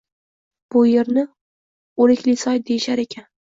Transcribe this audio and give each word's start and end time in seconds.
Bu 0.75 0.81
yerni 0.91 1.27
Òriklisoy 2.07 2.65
deyishar 2.73 3.07
ekan 3.07 3.33